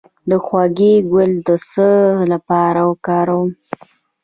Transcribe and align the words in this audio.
د 0.29 0.31
هوږې 0.45 0.93
ګل 1.11 1.31
د 1.47 1.49
څه 1.69 1.89
لپاره 2.31 2.81
وکاروم؟ 2.89 3.49